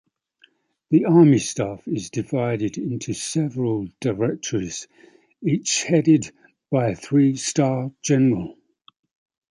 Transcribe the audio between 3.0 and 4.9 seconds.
several directorates,